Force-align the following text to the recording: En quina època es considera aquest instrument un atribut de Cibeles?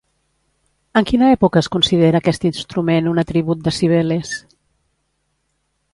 En 1.01 1.05
quina 1.09 1.27
època 1.33 1.61
es 1.61 1.69
considera 1.75 2.21
aquest 2.23 2.47
instrument 2.51 3.11
un 3.15 3.23
atribut 3.25 3.63
de 3.69 3.77
Cibeles? 3.81 4.33